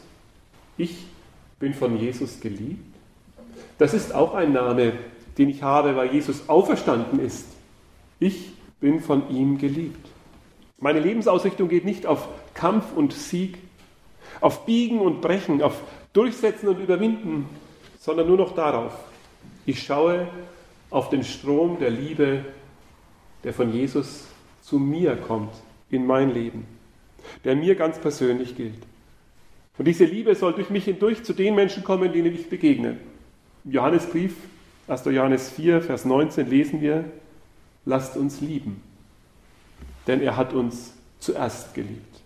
Ich 0.76 1.06
bin 1.62 1.74
von 1.74 1.96
Jesus 1.96 2.40
geliebt. 2.40 2.84
Das 3.78 3.94
ist 3.94 4.12
auch 4.12 4.34
ein 4.34 4.52
Name, 4.52 4.94
den 5.38 5.48
ich 5.48 5.62
habe, 5.62 5.94
weil 5.94 6.12
Jesus 6.12 6.48
auferstanden 6.48 7.20
ist. 7.20 7.46
Ich 8.18 8.52
bin 8.80 8.98
von 8.98 9.30
ihm 9.30 9.58
geliebt. 9.58 10.08
Meine 10.80 10.98
Lebensausrichtung 10.98 11.68
geht 11.68 11.84
nicht 11.84 12.04
auf 12.04 12.26
Kampf 12.54 12.86
und 12.96 13.12
Sieg, 13.12 13.58
auf 14.40 14.66
Biegen 14.66 14.98
und 14.98 15.20
Brechen, 15.20 15.62
auf 15.62 15.80
Durchsetzen 16.12 16.68
und 16.68 16.80
Überwinden, 16.80 17.48
sondern 18.00 18.26
nur 18.26 18.38
noch 18.38 18.56
darauf. 18.56 18.98
Ich 19.64 19.84
schaue 19.84 20.26
auf 20.90 21.10
den 21.10 21.22
Strom 21.22 21.78
der 21.78 21.90
Liebe, 21.90 22.44
der 23.44 23.54
von 23.54 23.72
Jesus 23.72 24.24
zu 24.62 24.80
mir 24.80 25.14
kommt, 25.14 25.54
in 25.90 26.08
mein 26.08 26.34
Leben, 26.34 26.66
der 27.44 27.54
mir 27.54 27.76
ganz 27.76 28.00
persönlich 28.00 28.56
gilt. 28.56 28.82
Und 29.78 29.86
diese 29.86 30.04
Liebe 30.04 30.34
soll 30.34 30.52
durch 30.52 30.70
mich 30.70 30.84
hindurch 30.84 31.24
zu 31.24 31.32
den 31.32 31.54
Menschen 31.54 31.82
kommen, 31.82 32.12
denen 32.12 32.34
ich 32.34 32.48
begegne. 32.48 32.98
Im 33.64 33.70
Johannesbrief, 33.70 34.34
1. 34.88 35.04
Johannes 35.06 35.50
4, 35.50 35.80
Vers 35.80 36.04
19 36.04 36.48
lesen 36.48 36.80
wir, 36.80 37.04
lasst 37.84 38.16
uns 38.16 38.40
lieben, 38.40 38.82
denn 40.06 40.20
er 40.20 40.36
hat 40.36 40.52
uns 40.52 40.94
zuerst 41.18 41.74
geliebt. 41.74 42.20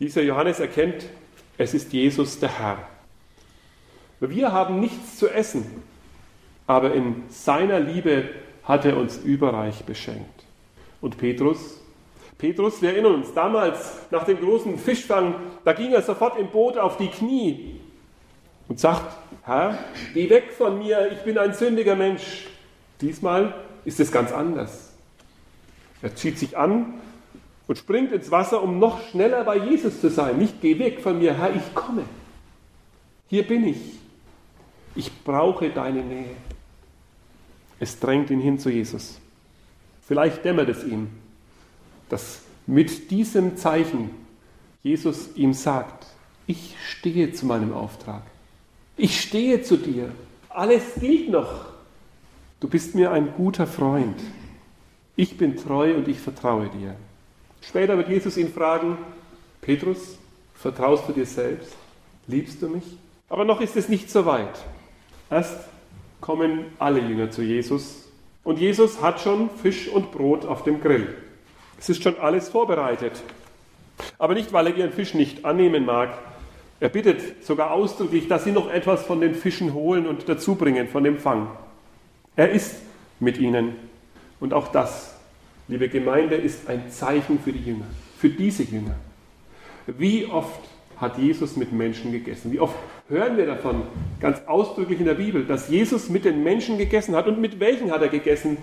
Dieser 0.00 0.22
Johannes 0.22 0.60
erkennt, 0.60 1.06
es 1.56 1.72
ist 1.72 1.92
Jesus 1.92 2.38
der 2.38 2.58
Herr. 2.58 2.78
Wir 4.20 4.52
haben 4.52 4.80
nichts 4.80 5.18
zu 5.18 5.28
essen, 5.28 5.64
aber 6.66 6.94
in 6.94 7.22
seiner 7.28 7.80
Liebe 7.80 8.28
hat 8.64 8.84
er 8.84 8.96
uns 8.96 9.18
überreich 9.18 9.84
beschenkt. 9.84 10.44
Und 11.00 11.16
Petrus? 11.18 11.80
Petrus, 12.38 12.82
wir 12.82 12.90
erinnern 12.90 13.14
uns, 13.14 13.32
damals 13.32 14.00
nach 14.10 14.24
dem 14.24 14.38
großen 14.38 14.78
Fischfang, 14.78 15.36
da 15.64 15.72
ging 15.72 15.92
er 15.92 16.02
sofort 16.02 16.38
im 16.38 16.48
Boot 16.48 16.76
auf 16.76 16.98
die 16.98 17.08
Knie 17.08 17.80
und 18.68 18.78
sagt, 18.78 19.16
Herr, 19.44 19.78
geh 20.12 20.28
weg 20.28 20.52
von 20.52 20.78
mir, 20.78 21.10
ich 21.12 21.20
bin 21.20 21.38
ein 21.38 21.54
sündiger 21.54 21.96
Mensch. 21.96 22.48
Diesmal 23.00 23.54
ist 23.84 24.00
es 24.00 24.12
ganz 24.12 24.32
anders. 24.32 24.92
Er 26.02 26.14
zieht 26.14 26.38
sich 26.38 26.58
an 26.58 26.94
und 27.66 27.78
springt 27.78 28.12
ins 28.12 28.30
Wasser, 28.30 28.62
um 28.62 28.78
noch 28.78 29.00
schneller 29.08 29.44
bei 29.44 29.56
Jesus 29.56 30.00
zu 30.00 30.10
sein. 30.10 30.36
Nicht 30.38 30.60
geh 30.60 30.78
weg 30.78 31.00
von 31.00 31.18
mir, 31.18 31.34
Herr, 31.38 31.54
ich 31.54 31.74
komme. 31.74 32.04
Hier 33.28 33.46
bin 33.46 33.66
ich. 33.66 33.80
Ich 34.94 35.24
brauche 35.24 35.70
deine 35.70 36.02
Nähe. 36.02 36.36
Es 37.78 37.98
drängt 37.98 38.30
ihn 38.30 38.40
hin 38.40 38.58
zu 38.58 38.70
Jesus. 38.70 39.20
Vielleicht 40.06 40.44
dämmert 40.44 40.68
es 40.68 40.84
ihm, 40.84 41.08
dass 42.08 42.40
mit 42.66 43.10
diesem 43.10 43.56
Zeichen 43.56 44.10
Jesus 44.82 45.30
ihm 45.36 45.52
sagt, 45.52 46.06
ich 46.46 46.74
stehe 46.88 47.32
zu 47.32 47.46
meinem 47.46 47.72
Auftrag. 47.72 48.22
Ich 48.96 49.20
stehe 49.20 49.62
zu 49.62 49.76
dir. 49.76 50.10
Alles 50.48 50.82
gilt 51.00 51.28
noch. 51.30 51.66
Du 52.60 52.68
bist 52.68 52.94
mir 52.94 53.10
ein 53.12 53.32
guter 53.36 53.66
Freund. 53.66 54.16
Ich 55.16 55.36
bin 55.36 55.56
treu 55.56 55.94
und 55.94 56.08
ich 56.08 56.18
vertraue 56.18 56.68
dir. 56.68 56.94
Später 57.60 57.96
wird 57.96 58.08
Jesus 58.08 58.36
ihn 58.36 58.52
fragen, 58.52 58.96
Petrus, 59.60 60.18
vertraust 60.54 61.08
du 61.08 61.12
dir 61.12 61.26
selbst? 61.26 61.74
Liebst 62.26 62.62
du 62.62 62.68
mich? 62.68 62.84
Aber 63.28 63.44
noch 63.44 63.60
ist 63.60 63.76
es 63.76 63.88
nicht 63.88 64.10
so 64.10 64.24
weit. 64.24 64.64
Erst 65.30 65.58
kommen 66.20 66.66
alle 66.78 67.00
Jünger 67.00 67.30
zu 67.30 67.42
Jesus 67.42 68.08
und 68.44 68.60
Jesus 68.60 69.02
hat 69.02 69.20
schon 69.20 69.50
Fisch 69.50 69.88
und 69.88 70.12
Brot 70.12 70.46
auf 70.46 70.62
dem 70.62 70.80
Grill. 70.80 71.14
Es 71.78 71.88
ist 71.88 72.02
schon 72.02 72.18
alles 72.18 72.48
vorbereitet. 72.48 73.22
Aber 74.18 74.34
nicht, 74.34 74.52
weil 74.52 74.66
er 74.66 74.76
ihren 74.76 74.92
Fisch 74.92 75.14
nicht 75.14 75.44
annehmen 75.44 75.84
mag, 75.84 76.16
er 76.78 76.88
bittet 76.90 77.44
sogar 77.44 77.70
ausdrücklich, 77.70 78.28
dass 78.28 78.44
sie 78.44 78.52
noch 78.52 78.70
etwas 78.70 79.04
von 79.04 79.20
den 79.20 79.34
Fischen 79.34 79.72
holen 79.72 80.06
und 80.06 80.28
dazubringen 80.28 80.88
von 80.88 81.04
dem 81.04 81.18
Fang. 81.18 81.48
Er 82.36 82.50
ist 82.50 82.76
mit 83.18 83.38
ihnen. 83.38 83.76
Und 84.40 84.52
auch 84.52 84.68
das, 84.68 85.16
liebe 85.68 85.88
Gemeinde, 85.88 86.34
ist 86.34 86.68
ein 86.68 86.90
Zeichen 86.90 87.38
für 87.38 87.52
die 87.52 87.64
Jünger, 87.64 87.86
für 88.18 88.28
diese 88.28 88.62
Jünger. 88.62 88.94
Wie 89.86 90.26
oft 90.26 90.60
hat 90.98 91.18
Jesus 91.18 91.56
mit 91.56 91.72
Menschen 91.72 92.12
gegessen? 92.12 92.52
Wie 92.52 92.60
oft 92.60 92.74
hören 93.08 93.38
wir 93.38 93.46
davon, 93.46 93.82
ganz 94.20 94.42
ausdrücklich 94.46 95.00
in 95.00 95.06
der 95.06 95.14
Bibel, 95.14 95.44
dass 95.44 95.68
Jesus 95.68 96.10
mit 96.10 96.26
den 96.26 96.42
Menschen 96.42 96.76
gegessen 96.76 97.14
hat? 97.14 97.26
Und 97.26 97.40
mit 97.40 97.60
welchen 97.60 97.90
hat 97.90 98.02
er 98.02 98.08
gegessen? 98.08 98.58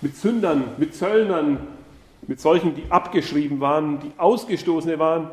Mit 0.00 0.16
Sündern, 0.16 0.62
mit 0.76 0.94
Zöllnern, 0.94 1.58
mit 2.28 2.40
solchen, 2.40 2.76
die 2.76 2.84
abgeschrieben 2.90 3.58
waren, 3.58 3.98
die 4.00 4.12
Ausgestoßene 4.18 4.98
waren. 4.98 5.30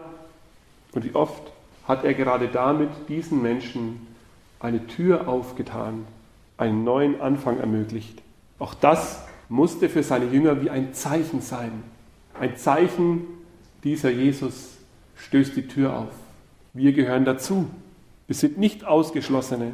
Und 0.93 1.05
wie 1.05 1.13
oft 1.13 1.51
hat 1.87 2.03
er 2.03 2.15
gerade 2.15 2.47
damit 2.47 2.89
diesen 3.09 3.41
Menschen 3.43 4.07
eine 4.59 4.87
Tür 4.87 5.27
aufgetan, 5.27 6.07
einen 6.57 6.83
neuen 6.83 7.21
Anfang 7.21 7.59
ermöglicht. 7.59 8.21
Auch 8.57 8.73
das 8.73 9.21
musste 9.49 9.89
für 9.89 10.01
seine 10.01 10.25
Jünger 10.25 10.61
wie 10.63 10.69
ein 10.69 10.93
Zeichen 10.93 11.41
sein. 11.41 11.83
Ein 12.39 12.55
Zeichen, 12.55 13.25
dieser 13.83 14.09
Jesus 14.09 14.77
stößt 15.17 15.55
die 15.55 15.67
Tür 15.67 15.95
auf. 15.97 16.13
Wir 16.73 16.93
gehören 16.93 17.25
dazu. 17.25 17.69
Wir 18.27 18.35
sind 18.35 18.57
nicht 18.57 18.85
Ausgeschlossene. 18.85 19.73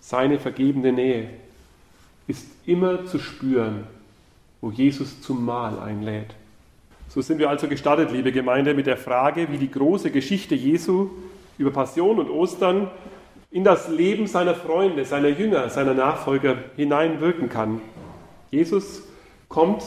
Seine 0.00 0.38
vergebende 0.38 0.92
Nähe 0.92 1.28
ist 2.26 2.46
immer 2.64 3.04
zu 3.04 3.18
spüren, 3.18 3.84
wo 4.60 4.70
Jesus 4.70 5.20
zum 5.20 5.44
Mahl 5.44 5.78
einlädt. 5.78 6.34
So 7.08 7.20
sind 7.20 7.38
wir 7.38 7.50
also 7.50 7.66
gestartet, 7.66 8.12
liebe 8.12 8.30
Gemeinde, 8.30 8.74
mit 8.74 8.86
der 8.86 8.96
Frage, 8.96 9.50
wie 9.50 9.58
die 9.58 9.70
große 9.70 10.10
Geschichte 10.10 10.54
Jesu 10.54 11.10
über 11.58 11.70
Passion 11.70 12.18
und 12.18 12.30
Ostern 12.30 12.88
in 13.50 13.64
das 13.64 13.88
Leben 13.88 14.26
seiner 14.26 14.54
Freunde, 14.54 15.04
seiner 15.04 15.28
Jünger, 15.28 15.68
seiner 15.70 15.94
Nachfolger 15.94 16.56
hineinwirken 16.76 17.48
kann. 17.48 17.80
Jesus 18.50 19.02
kommt 19.48 19.82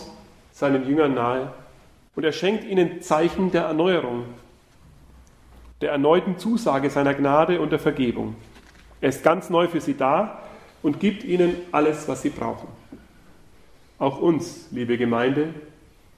seinen 0.52 0.88
Jüngern 0.88 1.14
nahe 1.14 1.54
und 2.16 2.24
er 2.24 2.34
schenkt 2.34 2.66
ihnen 2.66 3.02
Zeichen 3.02 3.52
der 3.52 3.64
Erneuerung, 3.64 4.26
der 5.82 5.92
erneuten 5.92 6.38
Zusage 6.38 6.90
seiner 6.90 7.14
Gnade 7.14 7.62
und 7.62 7.72
der 7.72 7.80
Vergebung. 7.80 8.36
Er 9.00 9.10
ist 9.10 9.24
ganz 9.24 9.50
neu 9.50 9.68
für 9.68 9.82
sie 9.82 9.96
da 9.96 10.42
und 10.82 11.00
gibt 11.00 11.24
ihnen 11.24 11.56
alles, 11.72 12.08
was 12.08 12.22
sie 12.22 12.30
brauchen. 12.30 12.68
Auch 14.04 14.20
uns, 14.20 14.68
liebe 14.72 14.98
Gemeinde, 14.98 15.54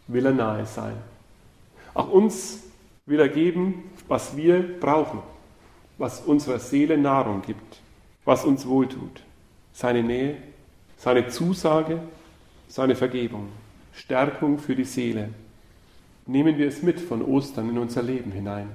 will 0.08 0.26
er 0.26 0.32
nahe 0.32 0.66
sein. 0.66 0.96
Auch 1.94 2.10
uns 2.10 2.64
will 3.06 3.20
er 3.20 3.30
geben, 3.30 3.92
was 4.08 4.36
wir 4.36 4.80
brauchen, 4.80 5.20
was 6.00 6.22
unserer 6.22 6.58
Seele 6.58 6.98
Nahrung 6.98 7.44
gibt, 7.44 7.82
was 8.24 8.44
uns 8.44 8.66
wohltut. 8.66 9.22
Seine 9.72 10.02
Nähe, 10.02 10.38
seine 10.98 11.28
Zusage, 11.28 12.00
seine 12.68 12.96
Vergebung, 12.96 13.50
Stärkung 13.94 14.58
für 14.58 14.76
die 14.76 14.84
Seele. 14.84 15.30
Nehmen 16.26 16.58
wir 16.58 16.68
es 16.68 16.82
mit 16.82 17.00
von 17.00 17.22
Ostern 17.22 17.70
in 17.70 17.78
unser 17.78 18.02
Leben 18.02 18.32
hinein. 18.32 18.72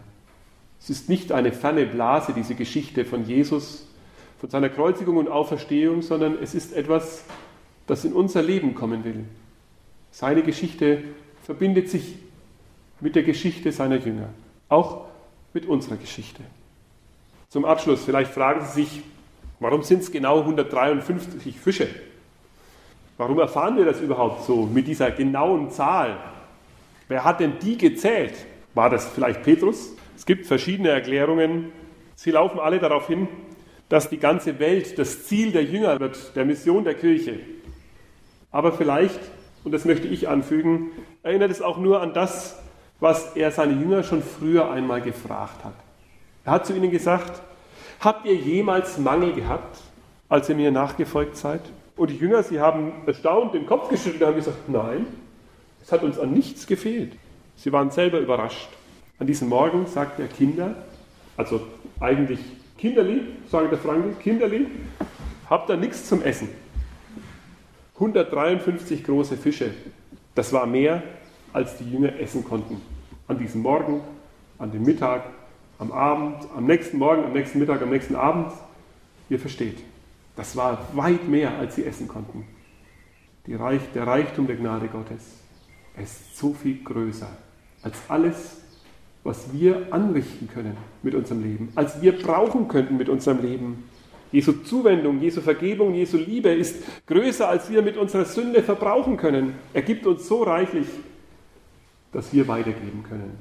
Es 0.80 0.88
ist 0.88 1.08
nicht 1.08 1.32
eine 1.32 1.50
ferne 1.50 1.84
Blase, 1.84 2.32
diese 2.32 2.54
Geschichte 2.54 3.04
von 3.04 3.24
Jesus, 3.24 3.88
von 4.38 4.50
seiner 4.50 4.68
Kreuzigung 4.68 5.16
und 5.16 5.26
Auferstehung, 5.28 6.00
sondern 6.00 6.38
es 6.40 6.54
ist 6.54 6.72
etwas, 6.72 7.24
das 7.90 8.04
in 8.04 8.12
unser 8.12 8.40
Leben 8.40 8.76
kommen 8.76 9.02
will. 9.02 9.24
Seine 10.12 10.44
Geschichte 10.44 11.02
verbindet 11.42 11.90
sich 11.90 12.14
mit 13.00 13.16
der 13.16 13.24
Geschichte 13.24 13.72
seiner 13.72 13.96
Jünger, 13.96 14.28
auch 14.68 15.06
mit 15.52 15.66
unserer 15.66 15.96
Geschichte. 15.96 16.40
Zum 17.48 17.64
Abschluss, 17.64 18.04
vielleicht 18.04 18.32
fragen 18.32 18.64
Sie 18.64 18.84
sich, 18.84 19.02
warum 19.58 19.82
sind 19.82 20.02
es 20.02 20.12
genau 20.12 20.38
153 20.38 21.58
Fische? 21.58 21.88
Warum 23.18 23.40
erfahren 23.40 23.76
wir 23.76 23.86
das 23.86 24.00
überhaupt 24.00 24.44
so 24.44 24.66
mit 24.66 24.86
dieser 24.86 25.10
genauen 25.10 25.72
Zahl? 25.72 26.16
Wer 27.08 27.24
hat 27.24 27.40
denn 27.40 27.54
die 27.60 27.76
gezählt? 27.76 28.34
War 28.72 28.88
das 28.88 29.08
vielleicht 29.08 29.42
Petrus? 29.42 29.96
Es 30.16 30.24
gibt 30.24 30.46
verschiedene 30.46 30.90
Erklärungen. 30.90 31.72
Sie 32.14 32.30
laufen 32.30 32.60
alle 32.60 32.78
darauf 32.78 33.08
hin, 33.08 33.26
dass 33.88 34.08
die 34.08 34.18
ganze 34.18 34.60
Welt 34.60 34.96
das 34.96 35.26
Ziel 35.26 35.50
der 35.50 35.64
Jünger 35.64 35.98
wird, 35.98 36.36
der 36.36 36.44
Mission 36.44 36.84
der 36.84 36.94
Kirche. 36.94 37.40
Aber 38.52 38.72
vielleicht, 38.72 39.20
und 39.64 39.72
das 39.72 39.84
möchte 39.84 40.08
ich 40.08 40.28
anfügen, 40.28 40.90
erinnert 41.22 41.50
es 41.50 41.62
auch 41.62 41.78
nur 41.78 42.00
an 42.00 42.12
das, 42.14 42.58
was 42.98 43.36
er 43.36 43.50
seine 43.50 43.74
Jünger 43.74 44.02
schon 44.02 44.22
früher 44.22 44.70
einmal 44.70 45.00
gefragt 45.00 45.64
hat. 45.64 45.74
Er 46.44 46.52
hat 46.52 46.66
zu 46.66 46.74
ihnen 46.74 46.90
gesagt, 46.90 47.40
habt 48.00 48.26
ihr 48.26 48.34
jemals 48.34 48.98
Mangel 48.98 49.32
gehabt, 49.32 49.78
als 50.28 50.48
ihr 50.48 50.54
mir 50.54 50.70
nachgefolgt 50.70 51.36
seid? 51.36 51.60
Und 51.96 52.10
die 52.10 52.16
Jünger, 52.16 52.42
sie 52.42 52.60
haben 52.60 52.92
erstaunt 53.06 53.54
den 53.54 53.66
Kopf 53.66 53.88
geschüttelt 53.88 54.22
und 54.22 54.28
haben 54.28 54.36
gesagt, 54.36 54.68
nein, 54.68 55.06
es 55.82 55.92
hat 55.92 56.02
uns 56.02 56.18
an 56.18 56.32
nichts 56.32 56.66
gefehlt. 56.66 57.12
Sie 57.56 57.72
waren 57.72 57.90
selber 57.90 58.18
überrascht. 58.18 58.68
An 59.18 59.26
diesem 59.26 59.48
Morgen 59.48 59.86
sagt 59.86 60.18
er 60.18 60.28
Kinder, 60.28 60.74
also 61.36 61.60
eigentlich 62.00 62.40
Kinderli, 62.78 63.20
sagen 63.50 63.68
der 63.68 63.78
Franke, 63.78 64.14
Kinderli, 64.22 64.66
habt 65.48 65.68
ihr 65.68 65.76
nichts 65.76 66.08
zum 66.08 66.22
Essen. 66.22 66.48
153 68.00 69.04
große 69.04 69.36
Fische, 69.36 69.74
das 70.34 70.54
war 70.54 70.64
mehr, 70.64 71.02
als 71.52 71.76
die 71.76 71.90
Jünger 71.90 72.18
essen 72.18 72.42
konnten. 72.42 72.80
An 73.28 73.38
diesem 73.38 73.60
Morgen, 73.60 74.00
an 74.58 74.72
dem 74.72 74.84
Mittag, 74.84 75.24
am 75.78 75.92
Abend, 75.92 76.36
am 76.56 76.64
nächsten 76.64 76.96
Morgen, 76.96 77.24
am 77.24 77.34
nächsten 77.34 77.58
Mittag, 77.58 77.82
am 77.82 77.90
nächsten 77.90 78.16
Abend. 78.16 78.52
Ihr 79.28 79.38
versteht, 79.38 79.78
das 80.34 80.56
war 80.56 80.88
weit 80.94 81.28
mehr, 81.28 81.58
als 81.58 81.74
sie 81.74 81.84
essen 81.84 82.08
konnten. 82.08 82.46
Reich, 83.46 83.82
der 83.94 84.06
Reichtum 84.06 84.46
der 84.46 84.56
Gnade 84.56 84.88
Gottes 84.88 85.40
ist 86.00 86.38
so 86.38 86.54
viel 86.54 86.82
größer 86.82 87.28
als 87.82 87.96
alles, 88.08 88.60
was 89.24 89.52
wir 89.52 89.88
anrichten 89.92 90.48
können 90.48 90.76
mit 91.02 91.14
unserem 91.14 91.42
Leben, 91.42 91.72
als 91.74 92.00
wir 92.00 92.16
brauchen 92.16 92.68
könnten 92.68 92.96
mit 92.96 93.08
unserem 93.08 93.42
Leben. 93.42 93.89
Jesu 94.32 94.52
Zuwendung, 94.52 95.20
Jesu 95.20 95.40
Vergebung, 95.40 95.94
Jesu 95.94 96.16
Liebe 96.16 96.50
ist 96.50 96.82
größer, 97.06 97.48
als 97.48 97.70
wir 97.70 97.82
mit 97.82 97.96
unserer 97.96 98.24
Sünde 98.24 98.62
verbrauchen 98.62 99.16
können. 99.16 99.54
Er 99.72 99.82
gibt 99.82 100.06
uns 100.06 100.28
so 100.28 100.42
reichlich, 100.42 100.86
dass 102.12 102.32
wir 102.32 102.46
weitergeben 102.46 103.04
können. 103.08 103.38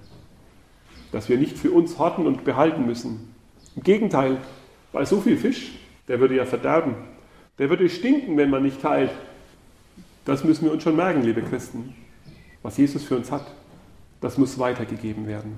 Dass 1.11 1.29
wir 1.29 1.37
nicht 1.37 1.57
für 1.57 1.71
uns 1.71 1.99
horten 1.99 2.25
und 2.25 2.43
behalten 2.43 2.85
müssen. 2.85 3.33
Im 3.75 3.83
Gegenteil, 3.83 4.37
bei 4.91 5.05
so 5.05 5.21
viel 5.21 5.37
Fisch, 5.37 5.73
der 6.07 6.19
würde 6.19 6.35
ja 6.35 6.45
verderben. 6.45 6.95
Der 7.59 7.69
würde 7.69 7.87
stinken, 7.89 8.37
wenn 8.37 8.49
man 8.49 8.63
nicht 8.63 8.81
teilt. 8.81 9.11
Das 10.25 10.43
müssen 10.43 10.65
wir 10.65 10.71
uns 10.71 10.83
schon 10.83 10.95
merken, 10.95 11.21
liebe 11.21 11.41
Christen. 11.41 11.93
Was 12.63 12.77
Jesus 12.77 13.03
für 13.03 13.15
uns 13.15 13.31
hat, 13.31 13.45
das 14.21 14.37
muss 14.37 14.59
weitergegeben 14.59 15.27
werden. 15.27 15.53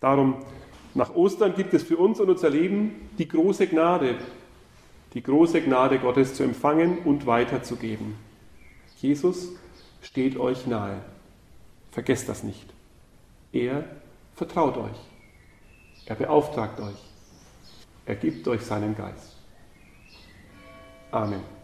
Darum, 0.00 0.36
nach 0.94 1.14
Ostern 1.14 1.54
gibt 1.54 1.74
es 1.74 1.82
für 1.82 1.96
uns 1.96 2.20
und 2.20 2.30
unser 2.30 2.50
Leben 2.50 2.92
die 3.18 3.28
große 3.28 3.66
Gnade, 3.66 4.14
die 5.14 5.22
große 5.22 5.62
Gnade 5.62 5.98
Gottes 5.98 6.34
zu 6.34 6.42
empfangen 6.42 6.98
und 6.98 7.26
weiterzugeben. 7.26 8.16
Jesus 8.96 9.52
steht 10.02 10.36
euch 10.36 10.66
nahe. 10.66 11.00
Vergesst 11.90 12.28
das 12.28 12.42
nicht. 12.42 12.66
Er 13.52 13.84
vertraut 14.34 14.76
euch. 14.76 14.98
Er 16.06 16.14
beauftragt 16.14 16.80
euch. 16.80 17.02
Er 18.04 18.16
gibt 18.16 18.46
euch 18.48 18.62
seinen 18.62 18.96
Geist. 18.96 19.36
Amen. 21.10 21.55